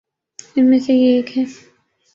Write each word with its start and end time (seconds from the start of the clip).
ان 0.55 0.69
میں 0.69 0.79
سے 0.79 0.93
یہ 0.93 1.15
ایک 1.15 1.37
ہے۔ 1.37 1.43